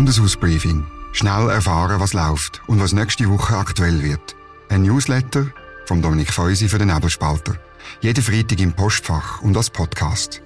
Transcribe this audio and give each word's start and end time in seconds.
Bundeshausbriefing. 0.00 0.86
Schnell 1.12 1.50
erfahren, 1.50 2.00
was 2.00 2.14
läuft 2.14 2.62
und 2.66 2.80
was 2.80 2.94
nächste 2.94 3.28
Woche 3.28 3.54
aktuell 3.54 4.02
wird. 4.02 4.34
Ein 4.70 4.80
Newsletter 4.84 5.48
vom 5.84 6.00
Dominik 6.00 6.32
Feusi 6.32 6.70
für 6.70 6.78
den 6.78 6.88
Nebelspalter. 6.88 7.56
Jeden 8.00 8.24
Freitag 8.24 8.58
im 8.60 8.72
Postfach 8.72 9.42
und 9.42 9.54
als 9.58 9.68
Podcast. 9.68 10.40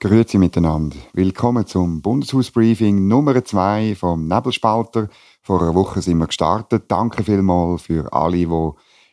Grüezi 0.00 0.36
miteinander. 0.36 0.98
Willkommen 1.14 1.66
zum 1.66 2.02
Bundeshausbriefing 2.02 3.08
Nummer 3.08 3.42
2 3.42 3.96
vom 3.98 4.28
Nebelspalter. 4.28 5.08
Vor 5.40 5.62
einer 5.62 5.74
Woche 5.74 6.02
sind 6.02 6.18
wir 6.18 6.26
gestartet. 6.26 6.84
Danke 6.88 7.24
vielmals 7.24 7.80
für 7.80 8.12
alle, 8.12 8.36
die 8.36 8.70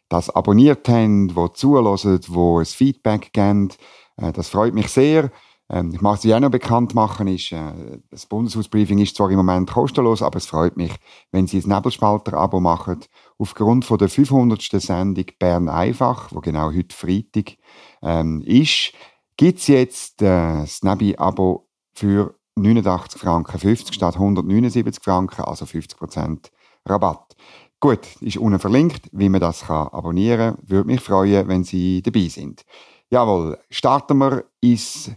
das 0.09 0.29
abonniert 0.29 0.89
haben, 0.89 1.29
die 1.29 1.53
zulassen, 1.53 2.19
die 2.19 2.37
ein 2.37 2.65
Feedback 2.65 3.31
geben. 3.31 3.69
Äh, 4.17 4.33
das 4.33 4.49
freut 4.49 4.73
mich 4.73 4.89
sehr. 4.89 5.31
Ähm, 5.69 5.91
ich 5.93 6.01
mache 6.01 6.27
es 6.27 6.33
auch 6.33 6.39
noch 6.39 6.51
bekannt 6.51 6.93
machen, 6.93 7.27
ist, 7.27 7.51
äh, 7.51 7.99
das 8.09 8.25
Bundeshausbriefing 8.27 8.99
ist 8.99 9.15
zwar 9.15 9.29
im 9.31 9.37
Moment 9.37 9.69
kostenlos, 9.71 10.21
aber 10.21 10.37
es 10.37 10.45
freut 10.45 10.77
mich, 10.77 10.93
wenn 11.31 11.47
Sie 11.47 11.59
ein 11.59 11.69
Nebelspalter-Abo 11.69 12.59
machen. 12.59 12.99
Aufgrund 13.37 13.85
von 13.85 13.97
der 13.97 14.09
500. 14.09 14.61
Sendung 14.61 15.25
Bern 15.39 15.69
einfach, 15.69 16.31
wo 16.31 16.39
genau 16.39 16.71
heute 16.71 16.95
Freitag 16.95 17.57
ähm, 18.01 18.41
ist, 18.45 18.93
gibt 19.37 19.59
es 19.59 19.67
jetzt 19.67 20.21
äh, 20.21 20.61
das 20.61 20.83
Nebi-Abo 20.83 21.67
für 21.93 22.35
89 22.55 23.19
Franken 23.19 23.59
50 23.59 23.93
statt 23.93 24.15
179 24.15 25.03
Franken, 25.03 25.41
also 25.41 25.65
50% 25.65 26.51
Rabatt. 26.85 27.35
Gut, 27.79 28.21
ist 28.21 28.37
unten 28.37 28.59
verlinkt, 28.59 29.09
wie 29.11 29.29
man 29.29 29.41
das 29.41 29.65
kann 29.65 29.87
abonnieren 29.89 30.55
kann. 30.55 30.69
Würde 30.69 30.87
mich 30.87 31.01
freuen, 31.01 31.47
wenn 31.47 31.63
Sie 31.63 32.01
dabei 32.01 32.27
sind. 32.27 32.63
Jawohl, 33.09 33.59
starten 33.69 34.17
wir 34.17 34.45
ins 34.61 35.11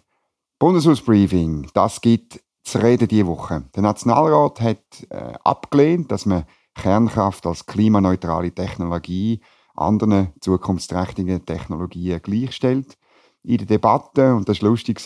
Bundeshausbriefing, 0.58 1.68
das 1.72 2.00
gibt 2.00 2.40
zu 2.64 2.78
reden 2.78 3.06
diese 3.08 3.26
Woche. 3.26 3.64
Der 3.74 3.82
Nationalrat 3.82 4.60
hat 4.60 5.06
äh, 5.10 5.32
abgelehnt, 5.44 6.10
dass 6.10 6.26
man 6.26 6.44
Kernkraft 6.74 7.46
als 7.46 7.64
klimaneutrale 7.64 8.52
Technologie 8.52 9.40
anderen 9.74 10.32
zukunftsträchtigen 10.40 11.44
Technologien 11.44 12.20
gleichstellt. 12.20 12.98
In 13.44 13.58
der 13.58 13.66
Debatte, 13.66 14.34
und 14.34 14.48
das 14.48 14.60
war 14.60 14.70
lustig, 14.70 15.00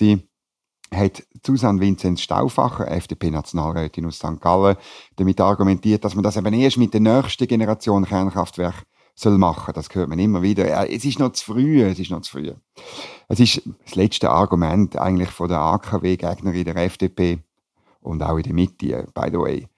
hat 0.92 1.22
Susanne 1.44 1.80
Vinzenz 1.80 2.20
Stauffacher, 2.20 2.90
FDP-Nationalrätin 2.90 4.06
aus 4.06 4.16
St. 4.16 4.40
Gallen, 4.40 4.76
damit 5.16 5.40
argumentiert, 5.40 6.04
dass 6.04 6.14
man 6.14 6.24
das 6.24 6.36
eben 6.36 6.54
erst 6.54 6.78
mit 6.78 6.94
der 6.94 7.00
nächsten 7.00 7.46
Generation 7.46 8.04
Kernkraftwerk 8.04 8.86
soll 9.14 9.38
machen. 9.38 9.72
Das 9.74 9.88
hört 9.92 10.08
man 10.08 10.18
immer 10.18 10.42
wieder. 10.42 10.88
Es 10.90 11.04
ist 11.04 11.18
noch 11.18 11.32
zu 11.32 11.52
früh, 11.52 11.82
es 11.82 11.98
ist 11.98 12.10
noch 12.10 12.22
zu 12.22 12.32
früh. 12.32 12.52
Es 13.28 13.40
ist 13.40 13.62
das 13.84 13.94
letzte 13.94 14.30
Argument 14.30 14.96
eigentlich 14.96 15.30
von 15.30 15.48
der 15.48 15.60
AKW-Gegner 15.60 16.52
in 16.52 16.64
der 16.64 16.76
FDP 16.76 17.38
und 18.00 18.22
auch 18.22 18.36
in 18.36 18.42
der 18.42 18.54
Mitte, 18.54 19.06
by 19.14 19.28
the 19.30 19.38
way. 19.38 19.68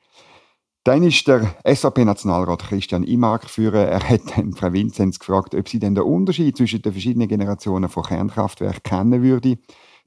Dann 0.84 1.02
ist 1.02 1.26
der 1.26 1.54
SAP-Nationalrat 1.64 2.64
Christian 2.64 3.04
Imark 3.04 3.48
führen. 3.48 3.88
Er 3.88 4.06
hat 4.06 4.36
dann 4.36 4.52
Frau 4.52 4.70
Vinzenz 4.72 5.18
gefragt, 5.18 5.54
ob 5.54 5.66
sie 5.66 5.78
denn 5.78 5.94
den 5.94 6.04
Unterschied 6.04 6.58
zwischen 6.58 6.82
den 6.82 6.92
verschiedenen 6.92 7.26
Generationen 7.26 7.88
von 7.88 8.02
Kernkraftwerken 8.02 8.82
kennen 8.82 9.22
würde. 9.22 9.56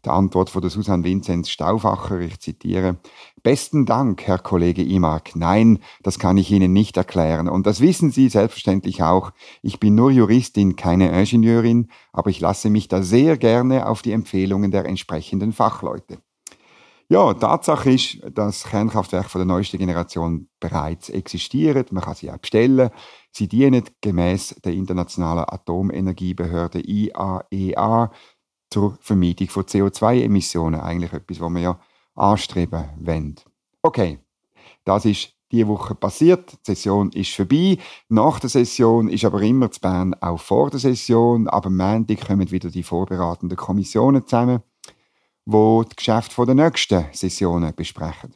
Die 0.05 0.09
Antwort 0.09 0.49
von 0.49 0.61
der 0.61 0.69
Susanne 0.69 1.03
Vinzenz 1.03 1.49
Stauffacher, 1.49 2.19
ich 2.19 2.39
zitiere, 2.39 2.97
Besten 3.41 3.85
Dank, 3.85 4.23
Herr 4.27 4.37
Kollege 4.37 4.83
Imark. 4.83 5.35
Nein, 5.35 5.79
das 6.03 6.19
kann 6.19 6.37
ich 6.37 6.51
Ihnen 6.51 6.71
nicht 6.71 6.97
erklären. 6.97 7.49
Und 7.49 7.65
das 7.65 7.81
wissen 7.81 8.11
Sie 8.11 8.29
selbstverständlich 8.29 9.01
auch. 9.01 9.31
Ich 9.61 9.79
bin 9.79 9.95
nur 9.95 10.11
Juristin, 10.11 10.75
keine 10.75 11.09
Ingenieurin, 11.17 11.89
aber 12.13 12.29
ich 12.29 12.39
lasse 12.39 12.69
mich 12.69 12.87
da 12.87 13.01
sehr 13.01 13.37
gerne 13.37 13.87
auf 13.87 14.01
die 14.01 14.11
Empfehlungen 14.11 14.71
der 14.71 14.85
entsprechenden 14.85 15.51
Fachleute. 15.51 16.19
Ja, 17.09 17.33
Tatsache 17.33 17.91
ist, 17.91 18.19
dass 18.33 18.65
Kernkraftwerke 18.65 19.29
von 19.29 19.39
der 19.39 19.45
neuesten 19.45 19.77
Generation 19.77 20.49
bereits 20.59 21.07
existieren. 21.07 21.85
Man 21.91 22.03
kann 22.03 22.15
sie 22.15 22.29
auch 22.29 22.37
bestellen. 22.37 22.89
Sie 23.31 23.47
dienen 23.47 23.83
gemäß 24.01 24.55
der 24.65 24.73
Internationalen 24.73 25.45
Atomenergiebehörde 25.47 26.81
IAEA 26.81 28.11
zur 28.69 28.97
Vermeidung 29.01 29.49
von 29.49 29.63
CO2-Emissionen. 29.63 30.79
Eigentlich 30.81 31.13
etwas, 31.13 31.39
was 31.39 31.49
wir 31.51 31.61
ja 31.61 31.79
anstreben 32.15 32.85
wollen. 32.99 33.35
Okay, 33.81 34.19
das 34.83 35.05
ist 35.05 35.33
diese 35.51 35.67
Woche 35.67 35.95
passiert. 35.95 36.51
Die 36.51 36.57
Session 36.73 37.11
ist 37.11 37.33
vorbei. 37.33 37.77
Nach 38.09 38.39
der 38.39 38.49
Session 38.49 39.07
ist 39.09 39.23
aber 39.23 39.41
immer 39.41 39.71
zu 39.71 39.79
Bern 39.79 40.13
auch 40.15 40.39
vor 40.39 40.69
der 40.69 40.79
Session. 40.79 41.47
Aber 41.47 41.67
am 41.67 41.77
Montag 41.77 42.27
kommen 42.27 42.51
wieder 42.51 42.69
die 42.69 42.83
vorbereitenden 42.83 43.57
Kommissionen 43.57 44.25
zusammen, 44.25 44.61
wo 45.45 45.83
die 45.83 45.95
Geschäfte 45.95 46.45
der 46.45 46.55
nächsten 46.55 47.05
Sessionen 47.13 47.73
besprechen. 47.75 48.33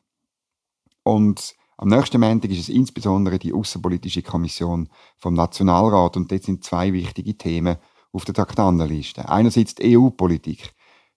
Und 1.03 1.55
am 1.77 1.89
nächsten 1.89 2.21
Montag 2.21 2.51
ist 2.51 2.59
es 2.59 2.69
insbesondere 2.69 3.39
die 3.39 3.53
Außenpolitische 3.53 4.21
Kommission 4.21 4.87
vom 5.17 5.33
Nationalrat 5.33 6.15
und 6.15 6.31
dort 6.31 6.43
sind 6.43 6.63
zwei 6.63 6.93
wichtige 6.93 7.35
Themen 7.35 7.77
auf 8.11 8.25
der 8.25 8.33
Traktandenliste. 8.33 9.29
Einerseits 9.29 9.75
die 9.75 9.97
EU-Politik. 9.97 10.73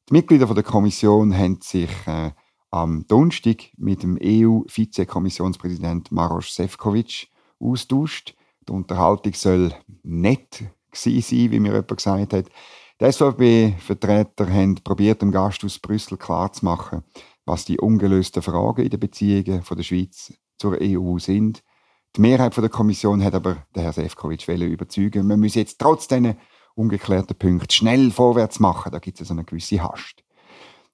Die 0.08 0.14
Mitglieder 0.14 0.46
der 0.46 0.62
Kommission 0.62 1.36
haben 1.36 1.58
sich 1.62 1.90
äh, 2.06 2.30
am 2.70 3.06
Donnerstag 3.06 3.70
mit 3.76 4.02
dem 4.02 4.18
EU-Vizekommissionspräsident 4.22 6.12
Maros 6.12 6.54
Sefcovic 6.54 7.28
austauscht. 7.58 8.34
Die 8.68 8.72
Unterhaltung 8.72 9.32
soll 9.34 9.72
nett 10.02 10.64
sein, 10.92 11.22
wie 11.50 11.60
mir 11.60 11.72
jemand 11.72 11.88
gesagt 11.88 12.32
hat. 12.32 12.46
Die 13.00 13.12
SVP-Vertreter 13.12 14.52
haben 14.52 14.76
probiert, 14.76 15.22
dem 15.22 15.32
Gast 15.32 15.64
aus 15.64 15.78
Brüssel 15.78 16.16
klarzumachen, 16.16 17.02
was 17.44 17.64
die 17.64 17.78
ungelösten 17.78 18.42
Fragen 18.42 18.82
in 18.82 18.90
den 18.90 19.00
Beziehungen 19.00 19.62
von 19.62 19.76
der 19.76 19.84
Schweiz 19.84 20.32
zur 20.58 20.78
EU 20.80 21.18
sind. 21.18 21.62
Die 22.16 22.20
Mehrheit 22.20 22.56
der 22.56 22.68
Kommission 22.68 23.24
hat 23.24 23.34
aber 23.34 23.66
den 23.74 23.82
Herrn 23.82 23.92
Sefcovic 23.92 24.46
überzeugen, 24.48 25.26
man 25.26 25.40
müsse 25.40 25.58
jetzt 25.58 25.80
trotz 25.80 26.06
diesen 26.06 26.36
ungeklärten 26.74 27.36
Punkten 27.36 27.70
schnell 27.70 28.10
vorwärts 28.10 28.60
machen. 28.60 28.92
Da 28.92 28.98
gibt 28.98 29.20
es 29.20 29.28
so 29.28 29.34
eine 29.34 29.44
gewisse 29.44 29.82
Hast. 29.82 30.24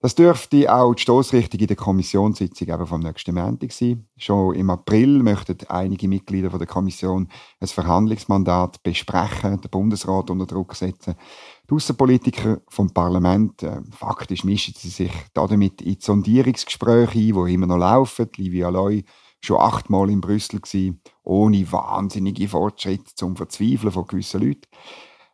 Das 0.03 0.15
dürfte 0.15 0.75
auch 0.75 0.95
die 0.95 1.03
Stoßrichtung 1.03 1.61
in 1.61 1.67
der 1.67 1.77
Kommissionssitzung 1.77 2.69
eben 2.69 2.87
vom 2.87 3.03
nächsten 3.03 3.35
Montag 3.35 3.71
sein. 3.71 4.07
Schon 4.17 4.55
im 4.55 4.71
April 4.71 5.23
möchten 5.23 5.59
einige 5.69 6.09
Mitglieder 6.09 6.49
der 6.49 6.67
Kommission 6.67 7.29
ein 7.61 7.69
Verhandlungsmandat 7.69 8.83
besprechen, 8.83 9.61
den 9.61 9.71
Bundesrat 9.71 10.31
unter 10.31 10.47
Druck 10.47 10.75
setzen. 10.75 11.17
Die 11.69 11.75
Außenpolitiker 11.75 12.63
vom 12.71 12.95
Parlament, 12.95 13.63
äh, 13.63 13.83
faktisch 13.91 14.43
mischen 14.43 14.73
sie 14.75 14.89
sich 14.89 15.13
damit 15.35 15.83
in 15.83 15.93
die 15.93 15.99
Sondierungsgespräche 16.01 17.19
ein, 17.19 17.47
die 17.47 17.55
immer 17.55 17.67
noch 17.67 17.77
laufen. 17.77 18.31
Livia 18.37 18.71
Loy 18.71 19.05
schon 19.43 19.61
achtmal 19.61 20.09
in 20.09 20.23
Brüssel 20.23 20.61
gewesen, 20.61 21.03
ohne 21.25 21.71
wahnsinnige 21.71 22.49
Fortschritte 22.49 23.15
zum 23.15 23.37
Verzweifeln 23.37 23.93
von 23.93 24.07
gewissen 24.07 24.41
Leuten. 24.41 24.67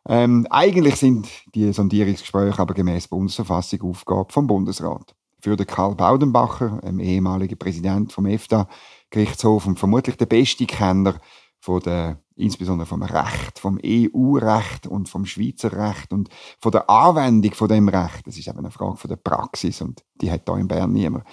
Ähm, 0.07 0.47
eigentlich 0.49 0.95
sind 0.95 1.27
die 1.53 1.71
Sondierungsgespräche 1.73 2.59
aber 2.59 2.73
gemäß 2.73 3.09
Bundesverfassung 3.09 3.81
Aufgabe 3.81 4.31
vom 4.31 4.47
Bundesrat. 4.47 5.13
Für 5.41 5.55
den 5.57 5.67
Karl 5.67 5.95
Baudenbacher, 5.95 6.81
einem 6.83 6.99
ehemaligen 6.99 7.57
Präsident 7.57 8.13
vom 8.13 8.25
EFTA-Gerichtshof 8.25 9.67
und 9.67 9.77
vermutlich 9.77 10.15
der 10.15 10.25
beste 10.25 10.65
Kenner 10.65 11.15
von 11.59 11.81
der, 11.81 12.21
insbesondere 12.35 12.87
vom 12.87 13.03
Recht, 13.03 13.59
vom 13.59 13.79
EU-Recht 13.83 14.87
und 14.87 15.09
vom 15.09 15.25
Schweizer 15.25 15.73
Recht 15.73 16.13
und 16.13 16.29
von 16.59 16.71
der 16.71 16.89
Anwendung 16.89 17.53
von 17.53 17.67
dem 17.67 17.89
Recht. 17.89 18.25
Das 18.25 18.37
ist 18.37 18.47
eben 18.47 18.59
eine 18.59 18.71
Frage 18.71 18.97
von 18.97 19.09
der 19.09 19.17
Praxis 19.17 19.81
und 19.81 20.03
die 20.21 20.31
hat 20.31 20.47
da 20.47 20.57
in 20.57 20.69
Bern 20.69 20.93
niemand. 20.93 21.25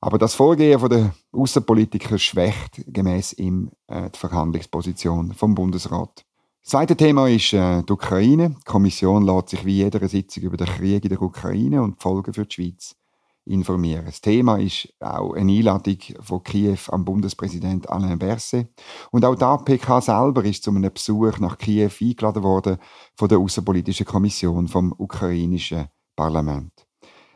Aber 0.00 0.18
das 0.18 0.34
Vorgehen 0.34 0.80
von 0.80 0.88
der 0.88 1.14
Außenpolitiker 1.32 2.18
schwächt 2.18 2.82
gemäß 2.86 3.34
ihm 3.34 3.70
äh, 3.88 4.10
die 4.10 4.18
Verhandlungsposition 4.18 5.34
vom 5.34 5.54
Bundesrat. 5.54 6.24
Das 6.66 6.72
zweite 6.72 6.96
Thema 6.96 7.28
ist 7.28 7.52
äh, 7.52 7.84
die 7.84 7.92
Ukraine. 7.92 8.50
Die 8.50 8.64
Kommission 8.64 9.22
lässt 9.22 9.50
sich 9.50 9.64
wie 9.64 9.76
jeder 9.76 10.08
Sitzung 10.08 10.42
über 10.42 10.56
den 10.56 10.66
Krieg 10.66 11.04
in 11.04 11.10
der 11.10 11.22
Ukraine 11.22 11.80
und 11.80 11.94
die 11.94 12.02
Folgen 12.02 12.34
für 12.34 12.44
die 12.44 12.52
Schweiz 12.52 12.96
informieren. 13.44 14.06
Das 14.06 14.20
Thema 14.20 14.56
ist 14.56 14.92
auch 14.98 15.34
eine 15.34 15.52
Einladung 15.52 15.98
von 16.18 16.42
Kiew 16.42 16.78
am 16.88 17.04
Bundespräsident 17.04 17.88
Alain 17.88 18.18
Berset. 18.18 18.66
Und 19.12 19.24
auch 19.24 19.36
die 19.36 19.44
APK 19.44 20.02
selber 20.02 20.44
ist 20.44 20.64
zu 20.64 20.72
einem 20.72 20.92
Besuch 20.92 21.38
nach 21.38 21.56
Kiew 21.56 21.92
eingeladen 22.00 22.42
worden 22.42 22.78
von 23.14 23.28
der 23.28 23.38
Außenpolitischen 23.38 24.04
Kommission 24.04 24.66
vom 24.66 24.92
ukrainischen 24.98 25.86
Parlament. 26.16 26.72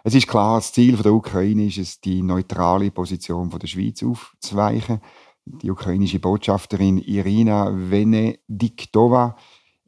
Es 0.02 0.16
ist 0.16 0.26
klar, 0.26 0.56
das 0.56 0.72
Ziel 0.72 0.96
der 0.96 1.12
Ukraine 1.12 1.66
ist 1.66 1.78
es, 1.78 2.00
die 2.00 2.20
neutrale 2.20 2.90
Position 2.90 3.48
der 3.48 3.66
Schweiz 3.68 4.02
aufzuweichen 4.02 5.00
die 5.58 5.70
ukrainische 5.70 6.20
Botschafterin 6.20 6.98
Irina 6.98 7.70
Venediktova 7.72 9.36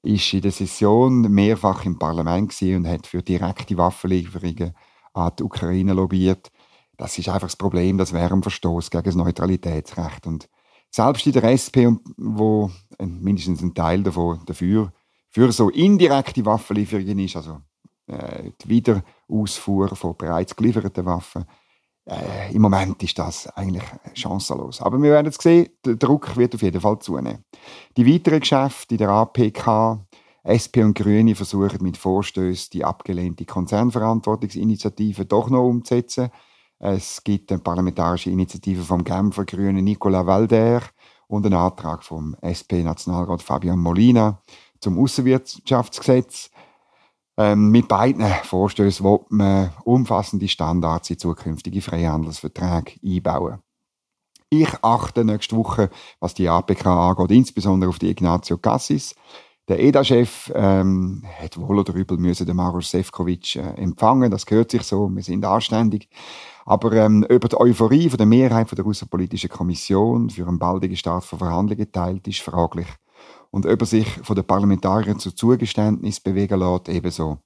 ist 0.02 0.32
in 0.34 0.42
der 0.42 0.50
Session 0.50 1.22
mehrfach 1.22 1.84
im 1.84 1.98
Parlament 1.98 2.60
und 2.62 2.88
hat 2.88 3.06
für 3.06 3.22
direkte 3.22 3.76
Waffenlieferungen 3.76 4.74
an 5.14 5.32
die 5.38 5.42
Ukraine 5.42 5.92
lobbyiert. 5.92 6.50
Das 6.96 7.18
ist 7.18 7.28
einfach 7.28 7.48
das 7.48 7.56
Problem, 7.56 7.98
das 7.98 8.12
wäre 8.12 8.34
ein 8.34 8.42
Verstoß 8.42 8.90
gegen 8.90 9.04
das 9.04 9.14
Neutralitätsrecht. 9.14 10.26
Und 10.26 10.48
selbst 10.90 11.26
in 11.26 11.32
der 11.32 11.44
SP, 11.54 11.88
wo 12.16 12.70
mindestens 12.98 13.62
ein 13.62 13.74
Teil 13.74 14.02
davon 14.02 14.40
dafür 14.46 14.92
für 15.30 15.50
so 15.52 15.70
indirekte 15.70 16.44
Waffenlieferungen 16.44 17.18
ist, 17.20 17.36
also 17.36 17.60
äh, 18.06 18.50
die 18.62 18.68
Wiederausfuhr 18.68 19.88
von 19.96 20.16
bereits 20.16 20.54
gelieferten 20.54 21.06
Waffen, 21.06 21.44
äh, 22.06 22.52
im 22.52 22.62
Moment 22.62 23.02
ist 23.02 23.18
das 23.18 23.46
eigentlich 23.48 23.84
chancenlos. 24.14 24.80
Aber 24.80 25.00
wir 25.00 25.12
werden 25.12 25.28
es 25.28 25.36
sehen, 25.36 25.68
der 25.84 25.96
Druck 25.96 26.36
wird 26.36 26.54
auf 26.54 26.62
jeden 26.62 26.80
Fall 26.80 26.98
zunehmen. 26.98 27.44
Die 27.96 28.06
weiteren 28.06 28.40
Geschäfte 28.40 28.94
in 28.94 28.98
der 28.98 29.10
APK, 29.10 30.00
SP 30.42 30.82
und 30.82 30.94
Grüne 30.94 31.36
versuchen 31.36 31.82
mit 31.82 31.96
Vorstößen 31.96 32.70
die 32.72 32.84
abgelehnte 32.84 33.44
Konzernverantwortungsinitiative 33.44 35.24
doch 35.24 35.48
noch 35.50 35.68
umzusetzen. 35.68 36.30
Es 36.80 37.22
gibt 37.22 37.52
eine 37.52 37.60
parlamentarische 37.60 38.30
Initiative 38.30 38.82
vom 38.82 39.04
Genfer 39.04 39.44
Grünen 39.44 39.84
Nicolas 39.84 40.26
Valder 40.26 40.82
und 41.28 41.46
einen 41.46 41.54
Antrag 41.54 42.02
vom 42.02 42.34
SP-Nationalrat 42.42 43.40
Fabian 43.40 43.78
Molina 43.78 44.42
zum 44.80 44.98
Außenwirtschaftsgesetz. 44.98 46.50
Ähm, 47.38 47.70
mit 47.70 47.88
beiden 47.88 48.26
Vorstößen 48.44 49.04
will 49.04 49.20
man 49.30 49.70
umfassende 49.84 50.48
Standards 50.48 51.08
in 51.10 51.18
zukünftige 51.18 51.80
Freihandelsverträge 51.80 52.92
einbauen. 53.02 53.58
Ich 54.50 54.68
achte 54.82 55.24
nächste 55.24 55.56
Woche, 55.56 55.88
was 56.20 56.34
die 56.34 56.48
APK 56.48 56.86
angeht, 56.86 57.30
insbesondere 57.30 57.88
auf 57.88 57.98
die 57.98 58.10
Ignazio 58.10 58.58
Cassis. 58.58 59.14
Der 59.68 59.80
EDA-Chef 59.80 60.52
ähm, 60.54 61.24
hat 61.40 61.56
wohl 61.56 61.78
oder 61.78 61.94
übel 61.94 62.18
müssen 62.18 62.46
den 62.46 62.56
Maros 62.56 62.90
Sefcovic 62.90 63.56
äh, 63.56 63.60
empfangen. 63.80 64.30
Das 64.30 64.44
gehört 64.44 64.72
sich 64.72 64.82
so. 64.82 65.08
Wir 65.08 65.22
sind 65.22 65.44
anständig. 65.46 66.10
Aber 66.66 66.92
ähm, 66.92 67.24
über 67.30 67.48
die 67.48 67.58
Euphorie 67.58 68.10
von 68.10 68.18
der 68.18 68.26
Mehrheit 68.26 68.68
von 68.68 68.76
der 68.76 68.84
Außenpolitischen 68.84 69.48
Kommission 69.48 70.28
für 70.28 70.46
einen 70.46 70.58
baldigen 70.58 70.96
Start 70.96 71.24
von 71.24 71.38
Verhandlungen 71.38 71.78
geteilt 71.78 72.28
ist 72.28 72.40
fraglich 72.40 72.88
und 73.52 73.66
ob 73.66 73.80
er 73.80 73.86
sich 73.86 74.08
von 74.22 74.34
den 74.34 74.46
Parlamentariern 74.46 75.18
zu 75.18 75.30
Zugeständnis 75.30 76.20
bewegen 76.20 76.58
lässt, 76.58 76.88
ebenso. 76.88 77.38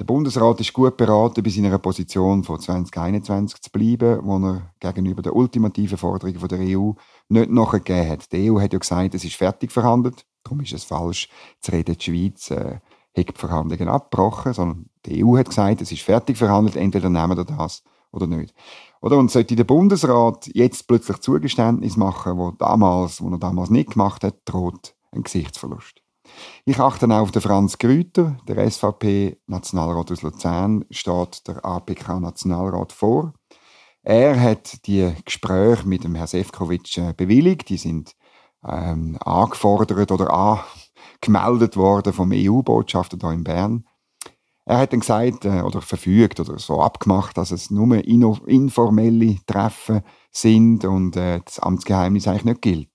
Der 0.00 0.04
Bundesrat 0.04 0.60
ist 0.60 0.72
gut 0.72 0.96
beraten, 0.96 1.42
bei 1.42 1.50
seiner 1.50 1.78
Position 1.78 2.44
von 2.44 2.60
2021 2.60 3.60
zu 3.60 3.70
bleiben, 3.70 4.20
wo 4.22 4.36
er 4.38 4.72
gegenüber 4.80 5.22
der 5.22 5.34
ultimativen 5.34 5.96
Forderung 5.98 6.48
der 6.48 6.58
EU 6.60 6.92
nicht 7.28 7.50
nachgegeben 7.50 8.08
hat. 8.08 8.32
Die 8.32 8.50
EU 8.50 8.60
hat 8.60 8.72
ja 8.72 8.78
gesagt, 8.78 9.14
es 9.14 9.24
ist 9.24 9.36
fertig 9.36 9.72
verhandelt. 9.72 10.24
Darum 10.42 10.60
ist 10.60 10.72
es 10.72 10.84
falsch 10.84 11.28
zu 11.60 11.72
reden, 11.72 11.96
die 11.96 12.04
Schweiz 12.04 12.50
äh, 12.50 12.78
hat 13.16 13.28
die 13.28 13.32
Verhandlungen 13.34 13.88
abgebrochen, 13.88 14.52
sondern 14.52 14.86
die 15.06 15.24
EU 15.24 15.36
hat 15.36 15.48
gesagt, 15.48 15.82
es 15.82 15.92
ist 15.92 16.02
fertig 16.02 16.36
verhandelt, 16.36 16.76
entweder 16.76 17.10
nehmen 17.10 17.36
wir 17.36 17.44
das 17.44 17.82
oder 18.12 18.26
nicht. 18.26 18.54
Oder? 19.00 19.18
Und 19.18 19.30
sollte 19.30 19.56
der 19.56 19.64
Bundesrat 19.64 20.48
jetzt 20.52 20.86
plötzlich 20.88 21.18
Zugeständnis 21.18 21.96
machen, 21.96 22.38
wo 22.38 22.52
damals, 22.52 23.20
wo 23.20 23.30
er 23.30 23.38
damals 23.38 23.70
nicht 23.70 23.90
gemacht 23.90 24.24
hat, 24.24 24.36
droht 24.44 24.94
ein 25.12 25.22
Gesichtsverlust. 25.22 26.02
Ich 26.64 26.78
achte 26.78 27.06
auch 27.06 27.20
auf 27.20 27.30
den 27.30 27.42
Franz 27.42 27.78
Grüter, 27.78 28.36
der 28.46 28.70
SVP-Nationalrat 28.70 30.12
aus 30.12 30.22
Luzern, 30.22 30.84
steht 30.90 31.48
der 31.48 31.64
APK-Nationalrat 31.64 32.92
vor. 32.92 33.32
Er 34.02 34.40
hat 34.40 34.86
die 34.86 35.12
Gespräche 35.24 35.86
mit 35.86 36.04
dem 36.04 36.14
Herrn 36.14 36.26
Sefcovic 36.26 36.96
äh, 36.98 37.12
bewilligt. 37.16 37.68
Die 37.68 37.78
sind 37.78 38.14
ähm, 38.66 39.18
angefordert 39.20 40.10
oder 40.10 40.62
angemeldet 41.22 41.76
worden 41.76 42.12
vom 42.12 42.32
EU-Botschafter 42.32 43.18
hier 43.20 43.32
in 43.32 43.44
Bern. 43.44 43.84
Er 44.64 44.78
hat 44.78 44.92
dann 44.92 45.00
gesagt 45.00 45.44
äh, 45.46 45.62
oder 45.62 45.80
verfügt 45.80 46.40
oder 46.40 46.58
so 46.58 46.80
abgemacht, 46.82 47.38
dass 47.38 47.50
es 47.50 47.70
nur 47.70 48.04
informelle 48.04 49.36
Treffen 49.46 50.02
sind 50.30 50.84
und 50.84 51.16
äh, 51.16 51.40
das 51.44 51.58
Amtsgeheimnis 51.58 52.28
eigentlich 52.28 52.44
nicht 52.44 52.62
gilt. 52.62 52.90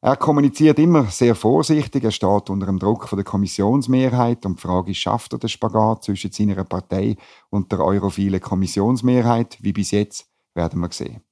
Er 0.00 0.16
kommuniziert 0.16 0.78
immer 0.78 1.06
sehr 1.06 1.34
vorsichtig, 1.34 2.04
er 2.04 2.12
steht 2.12 2.50
unter 2.50 2.66
dem 2.66 2.78
Druck 2.78 3.08
von 3.08 3.16
der 3.16 3.24
Kommissionsmehrheit 3.24 4.46
und 4.46 4.58
die 4.58 4.62
Frage 4.62 4.92
ist, 4.92 4.98
schafft 4.98 5.32
er 5.32 5.40
den 5.40 5.48
Spagat 5.48 6.04
zwischen 6.04 6.30
seiner 6.30 6.62
Partei 6.62 7.16
und 7.50 7.72
der 7.72 7.80
europhilen 7.80 8.40
Kommissionsmehrheit? 8.40 9.58
Wie 9.60 9.72
bis 9.72 9.90
jetzt, 9.90 10.28
werden 10.54 10.80
wir 10.80 10.92
sehen. 10.92 11.22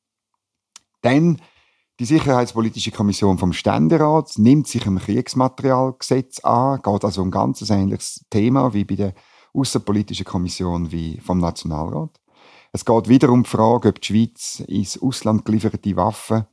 Dann 1.03 1.41
die 2.01 2.05
Sicherheitspolitische 2.05 2.91
Kommission 2.91 3.39
vom 3.39 3.53
Ständerat 3.53 4.33
nimmt 4.37 4.67
sich 4.67 4.85
im 4.85 4.99
Kriegsmaterialgesetz 4.99 6.41
an, 6.41 6.83
geht 6.83 7.05
also 7.05 7.23
um 7.23 7.29
ein 7.29 7.31
ganz 7.31 7.71
ähnliches 7.71 8.27
Thema 8.31 8.75
wie 8.75 8.85
bei 8.85 8.97
der 8.97 9.15
Außenpolitischen 9.55 10.27
Kommission 10.27 10.91
wie 10.91 11.21
vom 11.21 11.39
Nationalrat. 11.39 12.21
Es 12.73 12.85
geht 12.85 13.09
wieder 13.09 13.31
um 13.31 13.45
die 13.45 13.49
Frage, 13.49 13.91
ob 13.91 14.01
die 14.01 14.07
Schweiz 14.07 14.61
ins 14.67 15.01
Ausland 15.01 15.45
gelieferte 15.45 15.97
Waffen 15.97 16.47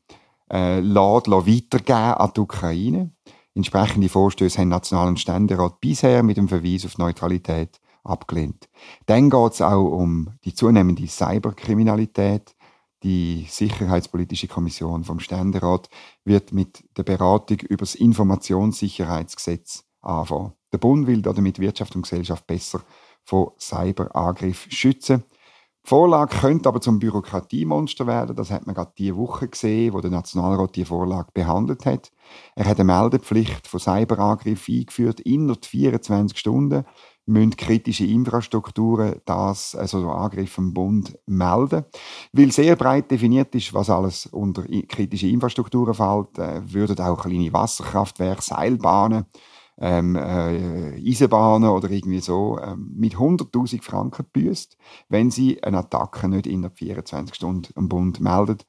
äh, 0.53 0.79
lässt 0.79 1.27
weitergeben 1.27 2.13
an 2.13 2.31
die 2.35 2.39
Ukraine. 2.39 3.11
Entsprechende 3.55 4.09
Vorstöße 4.09 4.59
haben 4.59 4.69
National- 4.69 5.09
und 5.09 5.19
Ständerat 5.19 5.81
bisher 5.81 6.23
mit 6.23 6.37
dem 6.37 6.47
Verweis 6.47 6.85
auf 6.85 6.97
Neutralität 6.97 7.79
abgelehnt. 8.03 8.69
Dann 9.05 9.29
geht 9.29 9.53
es 9.53 9.61
auch 9.61 9.83
um 9.83 10.29
die 10.43 10.53
zunehmende 10.53 11.07
Cyberkriminalität. 11.07 12.55
Die 13.03 13.45
Sicherheitspolitische 13.49 14.47
Kommission 14.47 15.03
vom 15.03 15.19
Ständerat 15.19 15.89
wird 16.23 16.53
mit 16.53 16.83
der 16.97 17.03
Beratung 17.03 17.59
über 17.59 17.83
das 17.83 17.95
Informationssicherheitsgesetz 17.95 19.83
anfangen. 20.01 20.53
Der 20.71 20.77
Bund 20.77 21.07
will 21.07 21.21
damit 21.21 21.59
Wirtschaft 21.59 21.95
und 21.95 22.03
Gesellschaft 22.03 22.47
besser 22.47 22.81
vor 23.23 23.53
Cyberangriff 23.59 24.67
schützen. 24.69 25.23
Die 25.85 25.89
Vorlage 25.89 26.37
könnte 26.37 26.69
aber 26.69 26.79
zum 26.79 26.99
Bürokratiemonster 26.99 28.07
werden. 28.07 28.37
Das 28.37 28.51
hat 28.51 28.65
man 28.65 28.73
gerade 28.73 28.93
diese 28.97 29.17
Woche 29.17 29.49
gesehen, 29.49 29.93
wo 29.93 29.99
der 29.99 30.11
Nationalrat 30.11 30.77
die 30.77 30.85
Vorlage 30.85 31.27
behandelt 31.33 31.85
hat. 31.85 32.09
Er 32.55 32.65
hat 32.65 32.79
eine 32.79 32.85
Meldepflicht 32.85 33.67
von 33.67 33.81
Cyberangriffen 33.81 34.75
eingeführt. 34.79 35.19
Innerhalb 35.19 35.65
24 35.65 36.39
Stunden 36.39 36.85
müssen 37.25 37.57
kritische 37.57 38.05
Infrastrukturen 38.05 39.15
das, 39.25 39.75
also 39.75 40.09
Angriffe 40.09 40.61
im 40.61 40.73
Bund 40.73 41.19
melden. 41.25 41.83
Weil 42.31 42.51
sehr 42.53 42.77
breit 42.77 43.11
definiert 43.11 43.53
ist, 43.53 43.73
was 43.73 43.89
alles 43.89 44.27
unter 44.27 44.63
kritische 44.87 45.27
Infrastrukturen 45.27 45.93
fällt, 45.93 46.39
äh, 46.39 46.61
würden 46.73 46.99
auch 46.99 47.23
kleine 47.23 47.51
Wasserkraftwerke, 47.51 48.41
Seilbahnen, 48.41 49.25
ähm, 49.79 50.15
äh, 50.15 50.99
Eisenbahnen 50.99 51.69
oder 51.69 51.89
irgendwie 51.89 52.19
so 52.19 52.59
ähm, 52.59 52.91
mit 52.95 53.15
100.000 53.15 53.81
Franken 53.81 54.25
büßt, 54.31 54.77
wenn 55.09 55.31
sie 55.31 55.63
eine 55.63 55.79
Attacke 55.79 56.27
nicht 56.27 56.47
innerhalb 56.47 56.77
24 56.77 57.35
Stunden 57.35 57.73
am 57.75 57.89
Bund 57.89 58.19
meldet. 58.19 58.65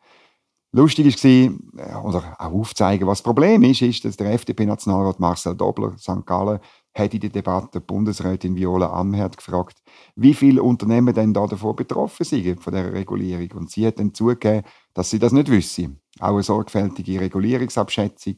Lustig 0.72 1.22
war, 1.22 1.30
äh, 1.30 1.94
oder 2.04 2.36
auch 2.38 2.52
aufzeigen, 2.52 3.06
was 3.06 3.18
das 3.18 3.22
Problem 3.22 3.62
ist, 3.62 3.80
ist, 3.82 4.04
dass 4.04 4.16
der 4.16 4.32
FDP-Nationalrat 4.32 5.20
Marcel 5.20 5.54
Dobler, 5.54 5.96
St. 5.98 6.26
Gallen, 6.26 6.58
hat 6.92 7.14
in 7.14 7.20
der 7.20 7.30
Debatte 7.30 7.80
Bundesrätin 7.80 8.56
Viola 8.56 8.92
Amherd 8.92 9.36
gefragt, 9.36 9.82
wie 10.16 10.34
viele 10.34 10.64
Unternehmen 10.64 11.14
denn 11.14 11.32
da 11.32 11.46
davon 11.46 11.76
betroffen 11.76 12.24
sind, 12.24 12.60
von 12.60 12.72
der 12.72 12.92
Regulierung. 12.92 13.50
Und 13.52 13.70
sie 13.70 13.86
hat 13.86 14.00
dann 14.00 14.14
zugegeben, 14.14 14.64
dass 14.94 15.10
sie 15.10 15.20
das 15.20 15.32
nicht 15.32 15.48
wissen. 15.48 16.00
Auch 16.18 16.34
eine 16.34 16.42
sorgfältige 16.42 17.20
Regulierungsabschätzung 17.20 18.34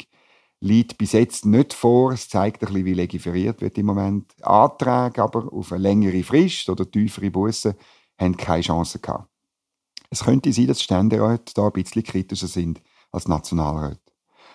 liegt 0.60 0.98
bis 0.98 1.12
jetzt 1.12 1.44
nicht 1.44 1.72
vor. 1.72 2.12
Es 2.12 2.28
zeigt 2.28 2.62
ein 2.62 2.66
bisschen, 2.66 2.84
wie 2.84 2.94
legiferiert 2.94 3.60
wird 3.60 3.78
im 3.78 3.86
Moment. 3.86 4.32
Anträge 4.42 5.22
aber 5.22 5.52
auf 5.52 5.72
eine 5.72 5.82
längere 5.82 6.22
Frist 6.22 6.68
oder 6.68 6.90
tiefere 6.90 7.30
Bussen 7.30 7.74
haben 8.18 8.36
keine 8.36 8.62
Chance 8.62 8.98
gehabt. 8.98 9.28
Es 10.10 10.24
könnte 10.24 10.52
sein, 10.52 10.68
dass 10.68 10.82
Ständeräte 10.82 11.52
da 11.54 11.66
ein 11.66 11.72
bisschen 11.72 12.04
kritischer 12.04 12.46
sind 12.46 12.80
als 13.10 13.28
Nationalräte. 13.28 14.00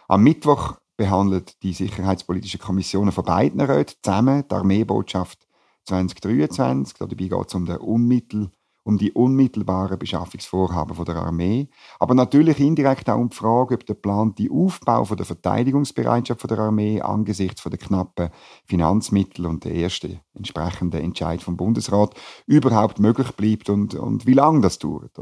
Am 0.08 0.24
Mittwoch 0.24 0.78
behandelt 0.98 1.62
die 1.64 1.74
Sicherheitspolitische 1.74 2.58
Kommission 2.58 3.12
von 3.12 3.26
beiden 3.26 3.62
Räten 3.62 3.96
zusammen 4.02 4.44
die 4.50 4.56
Armeebotschaft 4.56 5.48
2023. 5.86 6.98
Dabei 6.98 7.16
geht 7.16 7.48
es 7.48 7.56
um 7.56 7.66
den 7.66 7.78
unmittelbaren 7.78 8.52
um 8.84 8.98
die 8.98 9.12
unmittelbaren 9.12 10.00
Beschaffungsvorhaben 10.00 11.06
der 11.06 11.16
Armee, 11.16 11.70
aber 12.00 12.16
natürlich 12.16 12.60
indirekt 12.60 13.10
auch 13.10 13.18
um 13.18 13.30
die 13.30 13.36
Frage, 13.36 13.76
ob 13.76 13.86
der 13.86 13.96
geplante 13.96 14.48
Aufbau 14.52 15.04
der 15.04 15.26
Verteidigungsbereitschaft 15.26 16.50
der 16.50 16.60
Armee 16.60 17.02
angesichts 17.02 17.64
der 17.64 17.78
knappen 17.78 18.30
Finanzmittel 18.66 19.46
und 19.46 19.66
der 19.66 19.76
ersten 19.76 20.20
entsprechenden 20.34 21.02
Entscheid 21.02 21.42
vom 21.42 21.58
Bundesrat 21.58 22.16
überhaupt 22.48 23.00
möglich 23.00 23.32
bleibt 23.34 23.70
und, 23.70 23.96
und 23.96 24.26
wie 24.26 24.34
lange 24.34 24.62
das 24.62 24.80
dauert. 24.80 25.18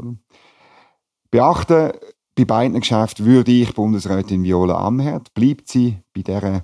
Beachten, 1.30 1.92
bei 2.34 2.44
beiden 2.44 2.80
Geschäften 2.80 3.26
würde 3.26 3.52
ich 3.52 3.74
Bundesrätin 3.74 4.42
Viola 4.42 4.86
Amherd, 4.86 5.34
bleibt 5.34 5.68
sie 5.68 5.98
bei 6.14 6.22
äh, 6.22 6.62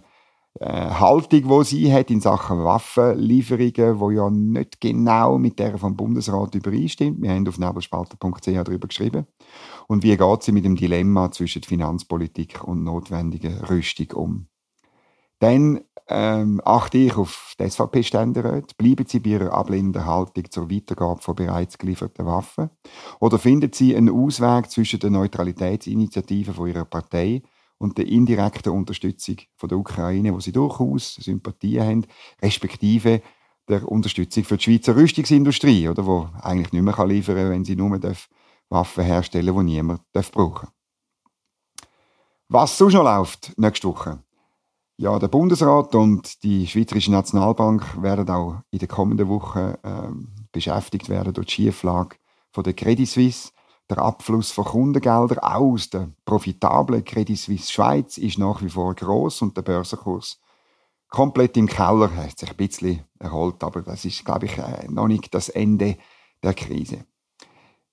Haltung, 0.65 1.49
die 1.49 1.65
sie 1.65 1.93
hat 1.93 2.11
in 2.11 2.21
Sachen 2.21 2.65
Waffenlieferungen, 2.65 4.01
wo 4.01 4.11
ja 4.11 4.31
nicht 4.31 4.81
genau 4.81 5.39
mit 5.39 5.59
der 5.59 5.77
vom 5.77 5.97
Bundesrat 5.97 6.55
übereinstimmt. 6.55 7.21
Wir 7.21 7.31
haben 7.31 7.47
auf 7.47 7.59
nebelspalter.ch 7.59 8.47
darüber 8.47 8.89
geschrieben. 8.89 9.27
Und 9.87 10.03
wie 10.03 10.17
geht 10.17 10.43
sie 10.43 10.53
mit 10.53 10.65
dem 10.65 10.77
Dilemma 10.77 11.31
zwischen 11.31 11.63
Finanzpolitik 11.63 12.65
und 12.65 12.85
notwendiger 12.85 13.69
Rüstung 13.69 14.13
um? 14.15 14.47
Dann 15.41 15.81
ähm, 16.09 16.61
achte 16.65 16.99
ich 16.99 17.17
auf 17.17 17.55
die 17.59 17.69
SVP-Ständeräte. 17.69 18.75
Bleiben 18.79 19.07
Sie 19.07 19.21
bei 19.21 19.31
Ihrer 19.31 19.53
ablehnenden 19.53 20.07
Haltung 20.07 20.51
zur 20.51 20.71
Weitergabe 20.71 21.21
von 21.21 21.35
bereits 21.35 21.79
gelieferten 21.79 22.25
Waffen? 22.27 22.71
Oder 23.21 23.39
finden 23.39 23.73
Sie 23.73 23.95
einen 23.95 24.09
Ausweg 24.09 24.71
zwischen 24.71 25.01
der 25.01 25.11
Neutralitätsinitiative 25.11 26.53
von 26.53 26.69
Ihrer 26.69 26.85
Partei 26.85 27.43
und 27.79 27.99
der 27.99 28.07
indirekten 28.07 28.73
Unterstützung 28.73 29.37
von 29.57 29.69
der 29.69 29.79
Ukraine, 29.79 30.33
wo 30.35 30.41
sie 30.41 30.53
durchaus 30.53 31.15
Sympathien 31.15 31.85
haben, 31.85 32.07
respektive 32.43 33.23
der 33.69 33.87
Unterstützung 33.91 34.45
für 34.45 34.57
die 34.57 34.65
Schweizer 34.65 34.97
Rüstungsindustrie, 34.97 35.89
oder, 35.89 36.07
wo 36.07 36.29
eigentlich 36.41 36.73
nicht 36.73 36.83
mehr 36.83 37.07
liefern 37.07 37.37
kann, 37.37 37.51
wenn 37.51 37.65
sie 37.65 37.77
nur 37.77 37.99
darf 37.99 38.29
Waffen 38.69 39.05
herstellen, 39.05 39.57
die 39.57 39.65
niemand 39.65 40.03
brauchen 40.13 40.67
darf. 40.67 40.73
Was 42.49 42.79
sonst 42.79 42.95
noch 42.95 43.03
läuft 43.03 43.53
nächste 43.59 43.89
Woche? 43.89 44.23
Ja, 44.99 45.19
der 45.19 45.29
Bundesrat 45.29 45.95
und 45.95 46.43
die 46.43 46.67
Schweizerische 46.67 47.11
Nationalbank 47.11 48.01
werden 48.01 48.31
auch 48.31 48.63
in 48.71 48.79
den 48.79 48.89
kommenden 48.89 49.29
Wochen 49.29 49.75
äh, 49.83 50.09
beschäftigt 50.53 51.09
werden 51.09 51.35
durch 51.35 51.49
die 51.49 51.53
Schieflage 51.53 52.17
von 52.53 52.65
der 52.65 52.73
Credit 52.73 53.07
Suisse. 53.07 53.51
Der 53.89 53.99
Abfluss 53.99 54.51
von 54.51 54.65
Kundengeldern 54.65 55.39
aus 55.39 55.91
der 55.91 56.11
profitablen 56.25 57.05
Credit 57.05 57.39
Suisse 57.39 57.71
Schweiz 57.71 58.19
ist 58.19 58.39
nach 58.39 58.61
wie 58.63 58.69
vor 58.69 58.95
groß 58.95 59.43
und 59.43 59.57
der 59.57 59.63
Börsenkurs 59.63 60.41
komplett 61.09 61.57
im 61.57 61.69
Keller, 61.69 62.15
hat 62.17 62.39
sich 62.39 62.51
ein 62.51 62.57
bisschen 62.57 63.05
erholt, 63.19 63.63
aber 63.63 63.83
das 63.83 64.05
ist, 64.05 64.25
glaube 64.25 64.47
ich, 64.47 64.59
äh, 64.59 64.87
noch 64.89 65.07
nicht 65.07 65.33
das 65.33 65.49
Ende 65.49 65.97
der 66.43 66.55
Krise. 66.55 67.05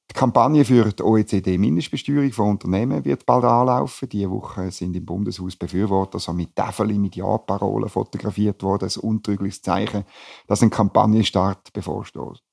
Die 0.10 0.14
Kampagne 0.14 0.66
für 0.66 0.92
die 0.92 1.02
OECD-Mindestbesteuerung 1.02 2.32
von 2.32 2.50
Unternehmen 2.52 3.04
wird 3.06 3.26
bald 3.26 3.46
anlaufen. 3.46 4.10
Diese 4.10 4.30
Woche 4.30 4.70
sind 4.70 4.96
im 4.96 5.06
Bundeshaus 5.06 5.56
Befürworter 5.56 6.20
so 6.20 6.34
mit 6.34 6.56
Täfeln 6.56 7.02
mit 7.02 7.16
Ja-Parolen 7.16 7.90
fotografiert 7.90 8.62
worden. 8.62 8.90
Ein 8.90 9.02
untrügliches 9.02 9.62
Zeichen, 9.62 10.04
dass 10.46 10.62
ein 10.62 10.70
Kampagnenstart 10.70 11.72
bevorsteht. 11.74 12.44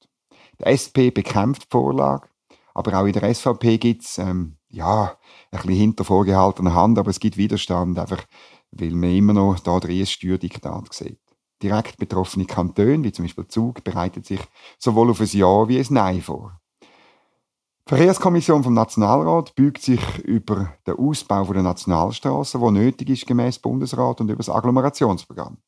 Die 0.58 0.64
SP 0.64 1.10
bekämpft 1.10 1.64
die 1.64 1.68
Vorlage, 1.70 2.28
aber 2.74 3.00
auch 3.00 3.06
in 3.06 3.12
der 3.12 3.34
SVP 3.34 3.78
gibt 3.78 4.04
es 4.04 4.18
ähm, 4.18 4.56
ja, 4.68 5.16
ein 5.50 5.60
bisschen 5.60 5.74
hinter 5.74 6.04
vorgehaltener 6.04 6.74
Hand, 6.74 6.98
aber 6.98 7.10
es 7.10 7.20
gibt 7.20 7.36
Widerstand, 7.36 7.98
einfach 7.98 8.24
weil 8.72 8.92
man 8.92 9.10
immer 9.10 9.32
noch 9.32 9.58
da 9.58 9.80
drin 9.80 10.00
ein 10.00 10.06
Steuerdiktat 10.06 10.92
sieht. 10.92 11.20
Direkt 11.62 11.98
betroffene 11.98 12.46
Kantone, 12.46 13.02
wie 13.02 13.12
zum 13.12 13.24
Beispiel 13.24 13.48
Zug, 13.48 13.84
bereiten 13.84 14.22
sich 14.22 14.40
sowohl 14.78 15.10
auf 15.10 15.20
ein 15.20 15.28
Ja 15.32 15.68
wie 15.68 15.78
ein 15.78 15.86
Nein 15.90 16.22
vor. 16.22 16.58
Die 16.82 17.96
Verkehrskommission 17.96 18.62
vom 18.62 18.74
Nationalrat 18.74 19.54
beugt 19.56 19.82
sich 19.82 20.18
über 20.20 20.74
den 20.86 20.94
Ausbau 20.94 21.52
der 21.52 21.64
Nationalstraßen, 21.64 22.60
der 22.60 22.70
nötig 22.70 23.10
ist 23.10 23.26
gemäß 23.26 23.58
Bundesrat 23.58 24.20
und 24.20 24.28
über 24.28 24.36
das 24.36 24.48
Agglomerationsprogramm. 24.48 25.58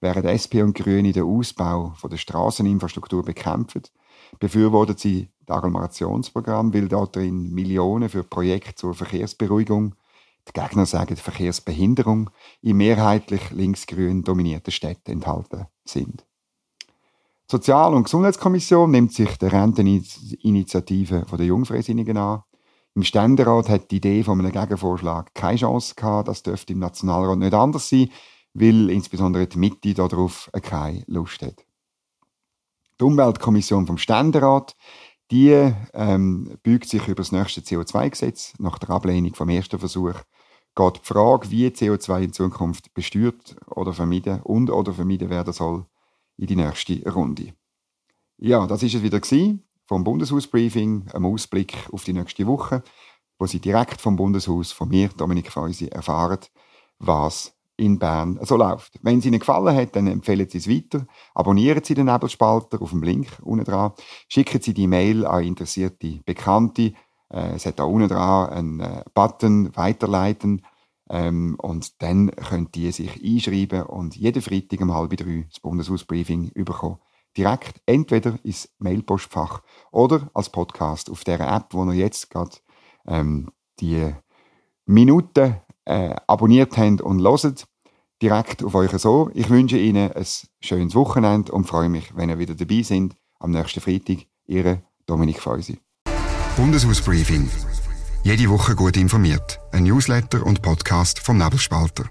Während 0.00 0.26
SP 0.30 0.62
und 0.62 0.74
Grüne 0.74 1.12
den 1.12 1.24
Ausbau 1.24 1.94
der 2.08 2.16
Straßeninfrastruktur 2.16 3.24
bekämpfen, 3.24 3.82
befürwortet 4.38 5.00
sie 5.00 5.31
das 5.46 5.56
Agglomerationsprogramm, 5.56 6.72
weil 6.74 6.88
dort 6.88 7.16
drin 7.16 7.50
Millionen 7.52 8.08
für 8.08 8.24
Projekte 8.24 8.74
zur 8.74 8.94
Verkehrsberuhigung 8.94 9.94
die 10.48 10.60
Gegner 10.60 10.86
sagen 10.86 11.16
Verkehrsbehinderung, 11.16 12.30
in 12.62 12.76
mehrheitlich 12.76 13.50
linksgrün 13.50 14.24
dominierten 14.24 14.72
Städten 14.72 15.12
enthalten 15.12 15.66
sind. 15.84 16.24
Die 16.82 17.56
Sozial- 17.56 17.94
und 17.94 18.04
Gesundheitskommission 18.04 18.90
nimmt 18.90 19.12
sich 19.12 19.36
der 19.36 19.52
Renteninitiative 19.52 21.26
der 21.30 21.46
Jungfreisinnigen 21.46 22.16
an. 22.16 22.42
Im 22.94 23.04
Ständerat 23.04 23.68
hat 23.68 23.90
die 23.90 23.96
Idee 23.96 24.22
von 24.22 24.38
einem 24.38 24.52
Gegenvorschlag 24.52 25.32
keine 25.34 25.58
Chance 25.58 25.94
gehabt. 25.94 26.28
Das 26.28 26.42
dürfte 26.42 26.72
im 26.72 26.78
Nationalrat 26.78 27.38
nicht 27.38 27.54
anders 27.54 27.88
sein, 27.88 28.10
weil 28.52 28.90
insbesondere 28.90 29.46
die 29.46 29.58
Mitte 29.58 29.94
darauf 29.94 30.50
keine 30.62 31.04
Lust 31.06 31.42
hat. 31.42 31.64
Die 33.00 33.04
Umweltkommission 33.04 33.86
vom 33.86 33.98
Ständerat 33.98 34.76
die 35.32 35.72
ähm, 35.94 36.58
beugt 36.62 36.88
sich 36.88 37.08
über 37.08 37.22
das 37.22 37.32
nächste 37.32 37.62
CO2-Gesetz. 37.62 38.52
Nach 38.58 38.78
der 38.78 38.90
Ablehnung 38.90 39.34
vom 39.34 39.48
ersten 39.48 39.78
Versuch 39.78 40.14
geht 40.76 40.96
die 40.96 41.06
Frage, 41.06 41.50
wie 41.50 41.68
CO2 41.68 42.22
in 42.22 42.32
Zukunft 42.34 42.92
besteuert 42.92 43.56
oder 43.66 43.94
vermieden 43.94 44.42
und 44.42 44.70
oder 44.70 44.92
vermieden 44.92 45.30
werden 45.30 45.54
soll, 45.54 45.86
in 46.36 46.46
die 46.46 46.56
nächste 46.56 47.10
Runde. 47.10 47.54
Ja, 48.36 48.66
das 48.66 48.82
ist 48.82 48.94
es 48.94 49.02
wieder 49.02 49.20
gewesen, 49.20 49.64
vom 49.86 50.04
Bundeshausbriefing, 50.04 51.08
ein 51.12 51.24
Ausblick 51.24 51.78
auf 51.92 52.04
die 52.04 52.12
nächste 52.12 52.46
Woche, 52.46 52.82
wo 53.38 53.46
Sie 53.46 53.58
direkt 53.58 54.02
vom 54.02 54.16
Bundeshaus, 54.16 54.70
von 54.70 54.88
mir, 54.88 55.08
Dominik 55.16 55.50
Feusi, 55.50 55.86
erfahren, 55.86 56.40
was 56.98 57.54
in 57.82 57.98
Bern 57.98 58.38
so 58.42 58.56
läuft. 58.56 58.98
Wenn 59.02 59.18
es 59.18 59.26
Ihnen 59.26 59.40
gefallen 59.40 59.76
hat, 59.76 59.96
dann 59.96 60.06
empfehlen 60.06 60.48
Sie 60.48 60.58
es 60.58 60.68
weiter. 60.68 61.06
Abonnieren 61.34 61.82
Sie 61.84 61.94
den 61.94 62.06
Nebelspalter 62.06 62.80
auf 62.80 62.90
dem 62.90 63.02
Link 63.02 63.28
unten 63.42 63.64
dran. 63.64 63.92
Schicken 64.28 64.60
Sie 64.60 64.72
die 64.72 64.86
Mail 64.86 65.26
an 65.26 65.44
interessierte 65.44 66.20
Bekannte. 66.24 66.92
Äh, 67.28 67.54
es 67.54 67.66
hat 67.66 67.78
da 67.78 67.84
unten 67.84 68.08
dran 68.08 68.50
einen 68.50 68.80
äh, 68.80 69.04
Button 69.14 69.76
«Weiterleiten». 69.76 70.62
Ähm, 71.10 71.56
und 71.60 72.00
dann 72.00 72.30
können 72.30 72.70
die 72.72 72.90
sich 72.92 73.22
einschreiben 73.22 73.82
und 73.82 74.16
jeden 74.16 74.40
Freitag 74.40 74.80
um 74.80 74.94
halb 74.94 75.16
drei 75.16 75.46
das 75.50 75.60
Bundeshausbriefing 75.60 76.52
bekommen. 76.54 76.98
Direkt 77.36 77.82
entweder 77.86 78.38
ins 78.44 78.68
Mailpostfach 78.78 79.62
oder 79.90 80.30
als 80.32 80.50
Podcast 80.50 81.10
auf 81.10 81.24
der 81.24 81.40
App, 81.40 81.66
wo 81.72 81.84
ihr 81.86 81.94
jetzt 81.94 82.30
gerade 82.30 82.56
ähm, 83.06 83.50
die 83.80 84.12
Minuten 84.86 85.56
äh, 85.84 86.14
abonniert 86.26 86.76
habt 86.76 87.00
und 87.00 87.20
hört, 87.20 87.66
direkt 88.22 88.62
auf 88.64 88.74
euch 88.74 88.92
so. 88.92 89.30
Ich 89.34 89.50
wünsche 89.50 89.76
Ihnen 89.76 90.12
ein 90.12 90.26
schönes 90.60 90.94
Wochenende 90.94 91.52
und 91.52 91.66
freue 91.66 91.88
mich, 91.88 92.16
wenn 92.16 92.30
ihr 92.30 92.38
wieder 92.38 92.54
dabei 92.54 92.82
seid 92.82 93.10
am 93.40 93.50
nächsten 93.50 93.80
Freitag. 93.80 94.18
Ihre 94.46 94.82
Dominik 95.06 95.40
Feusi. 95.40 95.80
Bundeshausbriefing. 96.56 97.50
Jede 98.24 98.48
Woche 98.48 98.76
gut 98.76 98.96
informiert. 98.96 99.58
Ein 99.72 99.84
Newsletter 99.84 100.46
und 100.46 100.62
Podcast 100.62 101.18
vom 101.18 101.38
Nebelspalter. 101.38 102.04